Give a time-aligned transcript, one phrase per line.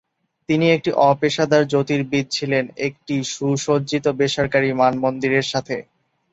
[0.49, 5.75] তিনি একটি অপেশাদার জ্যোতির্বিদ ছিলেন একটি সুসজ্জিত বেসরকারী মানমন্দিরের সাথে।